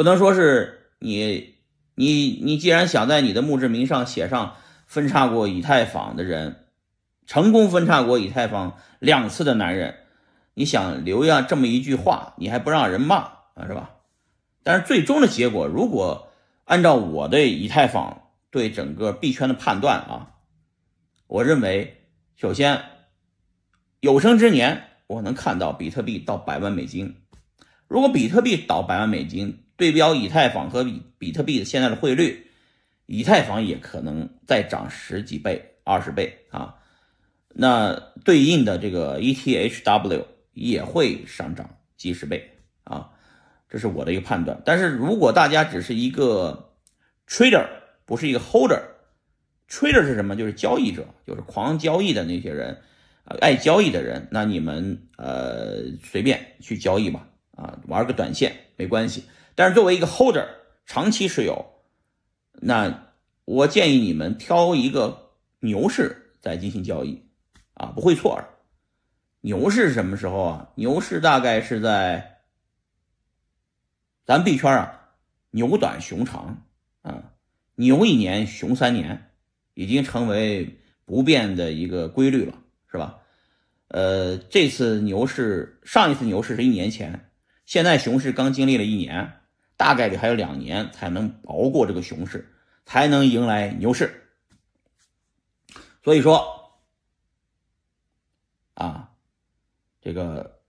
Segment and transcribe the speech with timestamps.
[0.00, 1.56] 不能说是你
[1.94, 6.64] 你你既然想在你的墓志铭上写上分叉过以太坊的人，
[7.26, 9.94] 成功分叉过以太坊两次的男人，
[10.54, 13.16] 你想留下这么一句话，你还不让人骂
[13.52, 13.90] 啊，是吧？
[14.62, 16.32] 但是最终的结果，如果
[16.64, 20.30] 按照我对以太坊对整个币圈的判断啊，
[21.26, 22.06] 我认为
[22.36, 22.84] 首先
[24.00, 27.16] 有生之年我能看到比特币到百万美金。
[27.86, 32.46] 如果比特币倒百万美金，对标以太坊和比比特币的现在的汇率，
[33.06, 36.74] 以太坊也可能再涨十几倍、二十倍啊。
[37.48, 43.10] 那对应的这个 ETHW 也会上涨几十倍啊。
[43.70, 44.60] 这是我的一个判断。
[44.66, 46.74] 但是如果大家只是一个
[47.26, 47.66] trader，
[48.04, 50.36] 不是一个 holder，trader 是什么？
[50.36, 52.82] 就是交易者，就是狂交易的那些人，
[53.24, 54.28] 啊，爱交易的人。
[54.30, 57.26] 那你们呃随便去交易吧。
[57.56, 60.46] 啊，玩个短线没关系，但是作为一个 holder，
[60.86, 61.82] 长期持有，
[62.52, 63.12] 那
[63.44, 67.22] 我建议你们挑一个牛市再进行交易，
[67.74, 68.42] 啊，不会错。
[69.42, 70.72] 牛市什么时候啊？
[70.74, 72.42] 牛市大概是在
[74.24, 75.10] 咱币圈啊，
[75.50, 76.66] 牛短熊长
[77.02, 77.32] 啊，
[77.74, 79.30] 牛一年熊三年，
[79.74, 82.54] 已经成为不变的一个规律了，
[82.90, 83.18] 是吧？
[83.88, 87.29] 呃，这次牛市，上一次牛市是一年前。
[87.70, 89.42] 现在熊市刚经历了一年，
[89.76, 92.52] 大概率还有两年才能熬过这个熊市，
[92.84, 94.28] 才能迎来牛市。
[96.02, 96.80] 所以说，
[98.74, 99.12] 啊，
[100.00, 100.60] 这个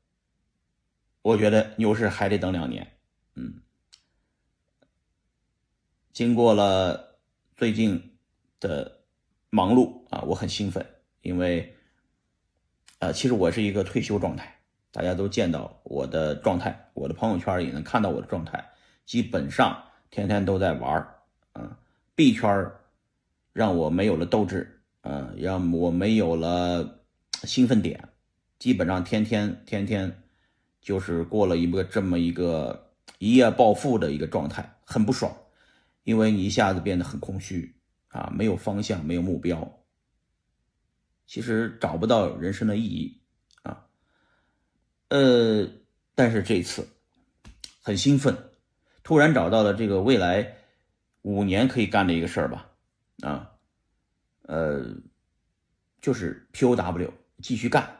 [1.23, 2.95] 我觉得牛市还得等两年。
[3.33, 3.63] 嗯，
[6.13, 7.19] 经过了
[7.55, 8.15] 最近
[8.59, 9.01] 的
[9.49, 10.85] 忙碌啊，我很兴奋，
[11.21, 11.75] 因为，
[12.99, 14.60] 呃，其实我是一个退休状态。
[14.91, 18.63] 大家都见到我的状态，我的朋友圈也能看到我的状态，
[19.05, 21.15] 基本上天天都在玩儿，
[21.53, 21.71] 嗯，
[22.13, 22.69] 币圈
[23.53, 26.99] 让我没有了斗志，嗯，让我没有了
[27.43, 28.09] 兴奋点，
[28.59, 30.21] 基本上天天天天
[30.81, 35.33] 就是过了一个这么一个一夜暴富的一个状态，很不爽，
[36.03, 37.73] 因为你一下子变得很空虚，
[38.09, 39.79] 啊，没有方向，没有目标，
[41.25, 43.20] 其实找不到人生的意义。
[45.11, 45.67] 呃，
[46.15, 46.87] 但是这次
[47.81, 48.33] 很兴奋，
[49.03, 50.55] 突然找到了这个未来
[51.23, 52.69] 五年可以干的一个事儿吧，
[53.21, 53.51] 啊，
[54.43, 54.85] 呃，
[55.99, 57.09] 就是 POW
[57.41, 57.97] 继续干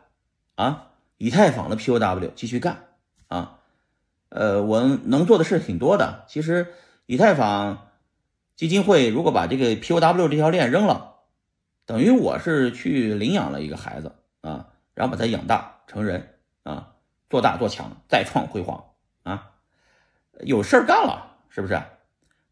[0.56, 2.82] 啊，以太坊的 POW 继续干
[3.28, 3.60] 啊，
[4.30, 6.24] 呃，我能做的事挺多的。
[6.30, 6.74] 其实
[7.08, 7.90] 以太坊
[8.56, 11.18] 基金会如果把这个 POW 这条链扔了，
[11.86, 16.88] 等于我是去领养了一个孩子啊，然后把他养大成人啊。
[17.32, 18.84] 做大做强，再创辉煌
[19.24, 19.52] 啊！
[20.42, 21.82] 有事儿干了，是不是？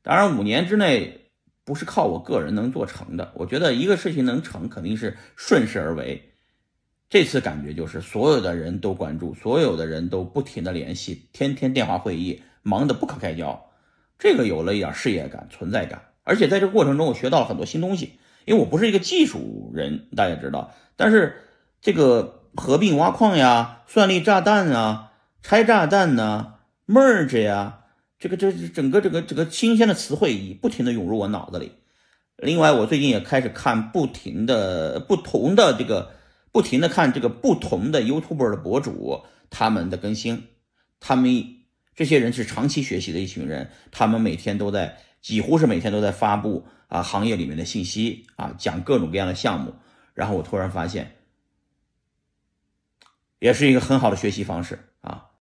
[0.01, 1.31] 当然，五年之内
[1.65, 3.33] 不是靠我个人能做成的。
[3.35, 6.31] 我觉得一个事情能成，肯定是顺势而为。
[7.09, 13.69] 这次感觉就是所有的人都关注，所有的人都不停的联系，天天电话会议，忙得不可开交。
[14.17, 18.17] 这个有了一点事业感、存在感，而且在这个过程中，我学到了很多新东西。
[18.45, 21.43] 因为我不是一个技术人，大家知道，但是
[21.81, 22.37] 这个。
[22.55, 25.11] 合并挖矿呀，算力炸弹啊，
[25.41, 26.55] 拆炸弹呐
[26.87, 27.81] ，merge 呀，
[28.17, 31.73] 这个这整个这个这个新鲜的词汇已不停的涌入我脑子里。
[32.37, 36.11] 另外，我最近也开始看不停的不同的这个
[36.51, 40.47] 不停的看这个不同的 YouTube 的博主他们的更新，
[40.99, 41.45] 他们
[41.95, 49.75] 这些人是长期学习的一群人，他们每天都在几乎是每天都在发布啊行业里面的信息啊，讲各种各样的项目。
[50.13, 51.18] 然后我突然发现。
[53.39, 54.88] 也是一个很好的学习方式！